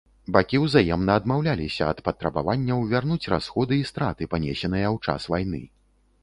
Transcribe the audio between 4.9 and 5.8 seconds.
ў час вайны.